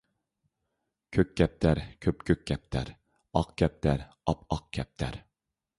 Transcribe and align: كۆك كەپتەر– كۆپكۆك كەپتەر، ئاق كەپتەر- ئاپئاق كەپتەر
كۆك 1.17 1.35
كەپتەر– 1.41 1.81
كۆپكۆك 2.07 2.41
كەپتەر، 2.53 2.93
ئاق 3.39 3.53
كەپتەر- 3.63 4.07
ئاپئاق 4.27 4.67
كەپتەر 4.79 5.25